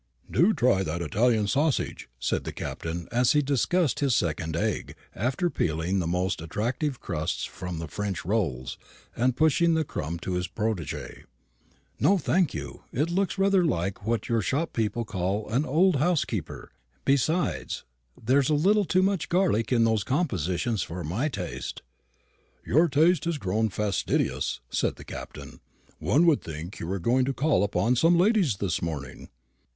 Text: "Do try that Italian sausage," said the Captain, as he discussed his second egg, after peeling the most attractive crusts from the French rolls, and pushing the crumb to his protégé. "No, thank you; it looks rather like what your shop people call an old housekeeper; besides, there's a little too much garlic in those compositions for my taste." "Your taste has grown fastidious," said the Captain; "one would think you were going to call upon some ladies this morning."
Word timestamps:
"Do 0.31 0.51
try 0.51 0.81
that 0.81 1.03
Italian 1.03 1.45
sausage," 1.45 2.09
said 2.19 2.43
the 2.43 2.51
Captain, 2.51 3.07
as 3.11 3.33
he 3.33 3.43
discussed 3.43 3.99
his 3.99 4.15
second 4.15 4.55
egg, 4.55 4.95
after 5.13 5.47
peeling 5.47 5.99
the 5.99 6.07
most 6.07 6.41
attractive 6.41 6.99
crusts 6.99 7.45
from 7.45 7.77
the 7.77 7.87
French 7.87 8.25
rolls, 8.25 8.79
and 9.15 9.37
pushing 9.37 9.75
the 9.75 9.83
crumb 9.83 10.17
to 10.21 10.33
his 10.33 10.47
protégé. 10.47 11.25
"No, 11.99 12.17
thank 12.17 12.51
you; 12.51 12.81
it 12.91 13.11
looks 13.11 13.37
rather 13.37 13.63
like 13.63 14.03
what 14.03 14.27
your 14.27 14.41
shop 14.41 14.73
people 14.73 15.05
call 15.05 15.47
an 15.49 15.65
old 15.67 15.97
housekeeper; 15.97 16.71
besides, 17.05 17.83
there's 18.19 18.49
a 18.49 18.55
little 18.55 18.85
too 18.85 19.03
much 19.03 19.29
garlic 19.29 19.71
in 19.71 19.83
those 19.83 20.03
compositions 20.03 20.81
for 20.81 21.03
my 21.03 21.27
taste." 21.29 21.83
"Your 22.65 22.87
taste 22.87 23.25
has 23.25 23.37
grown 23.37 23.69
fastidious," 23.69 24.61
said 24.71 24.95
the 24.95 25.05
Captain; 25.05 25.59
"one 25.99 26.25
would 26.25 26.41
think 26.41 26.79
you 26.79 26.87
were 26.87 26.97
going 26.97 27.23
to 27.25 27.33
call 27.33 27.63
upon 27.63 27.95
some 27.95 28.17
ladies 28.17 28.55
this 28.55 28.81
morning." 28.81 29.29